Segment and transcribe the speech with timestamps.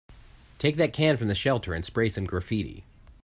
[0.57, 2.85] Take that can from the shelter and spray some graffiti.